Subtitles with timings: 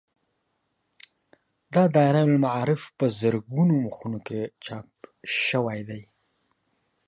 [1.73, 4.89] دا دایرة المعارف په زرګونو مخونو کې چاپ
[5.45, 6.03] شوی دی.